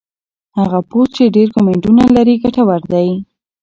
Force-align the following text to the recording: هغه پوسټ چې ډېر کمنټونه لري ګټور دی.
هغه 0.59 0.79
پوسټ 0.89 1.09
چې 1.17 1.33
ډېر 1.35 1.47
کمنټونه 1.55 2.03
لري 2.15 2.35
ګټور 2.43 2.81
دی. 2.93 3.09